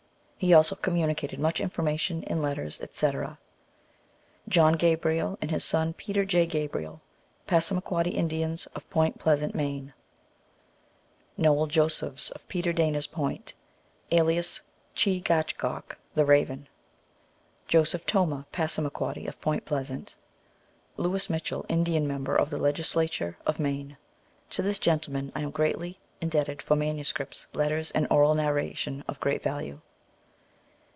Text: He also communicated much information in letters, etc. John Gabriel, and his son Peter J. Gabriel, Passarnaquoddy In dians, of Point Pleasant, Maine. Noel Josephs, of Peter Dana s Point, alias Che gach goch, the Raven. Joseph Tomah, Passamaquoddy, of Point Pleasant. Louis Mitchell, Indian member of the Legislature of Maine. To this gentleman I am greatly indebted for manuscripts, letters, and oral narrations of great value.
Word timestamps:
He 0.43 0.55
also 0.55 0.73
communicated 0.73 1.39
much 1.39 1.61
information 1.61 2.23
in 2.23 2.41
letters, 2.41 2.81
etc. 2.81 3.37
John 4.49 4.73
Gabriel, 4.73 5.37
and 5.39 5.51
his 5.51 5.63
son 5.63 5.93
Peter 5.93 6.25
J. 6.25 6.47
Gabriel, 6.47 7.03
Passarnaquoddy 7.45 8.11
In 8.15 8.27
dians, 8.27 8.67
of 8.73 8.89
Point 8.89 9.19
Pleasant, 9.19 9.53
Maine. 9.53 9.93
Noel 11.37 11.67
Josephs, 11.67 12.31
of 12.31 12.47
Peter 12.47 12.73
Dana 12.73 12.97
s 12.97 13.05
Point, 13.05 13.53
alias 14.09 14.61
Che 14.95 15.19
gach 15.19 15.55
goch, 15.59 15.99
the 16.15 16.25
Raven. 16.25 16.67
Joseph 17.67 18.07
Tomah, 18.07 18.47
Passamaquoddy, 18.51 19.27
of 19.27 19.39
Point 19.41 19.63
Pleasant. 19.65 20.15
Louis 20.97 21.29
Mitchell, 21.29 21.67
Indian 21.69 22.07
member 22.07 22.35
of 22.35 22.49
the 22.49 22.57
Legislature 22.57 23.37
of 23.45 23.59
Maine. 23.59 23.95
To 24.49 24.63
this 24.63 24.79
gentleman 24.79 25.31
I 25.35 25.41
am 25.41 25.51
greatly 25.51 25.99
indebted 26.19 26.63
for 26.63 26.75
manuscripts, 26.75 27.45
letters, 27.53 27.91
and 27.91 28.07
oral 28.09 28.33
narrations 28.33 29.03
of 29.07 29.19
great 29.19 29.43
value. 29.43 29.81